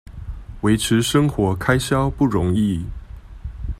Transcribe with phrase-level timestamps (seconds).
[0.63, 2.83] 維持生活開銷不容易